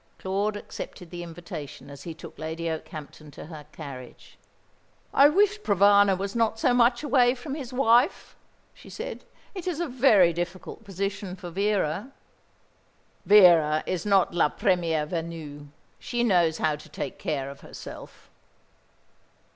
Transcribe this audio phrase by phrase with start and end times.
[0.17, 4.35] Claude accepted the invitation as he took Lady Okehampton to her carriage.
[5.13, 8.35] "I wish Provana were not so much away from his wife,"
[8.73, 9.25] she said.
[9.53, 12.11] "It is a very difficult position for Vera."
[13.27, 15.67] "Vera is not la première venue.
[15.99, 18.31] She knows how to take care of herself."